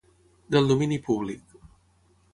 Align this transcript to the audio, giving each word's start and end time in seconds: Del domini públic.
Del 0.55 0.69
domini 0.71 0.99
públic. 1.09 1.55